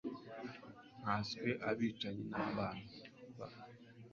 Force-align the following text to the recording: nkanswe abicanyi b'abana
nkanswe 1.01 1.49
abicanyi 1.69 2.23
b'abana 2.31 2.85